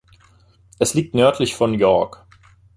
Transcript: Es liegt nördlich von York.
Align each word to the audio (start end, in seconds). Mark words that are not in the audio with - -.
Es 0.79 0.95
liegt 0.95 1.13
nördlich 1.13 1.53
von 1.53 1.75
York. 1.75 2.25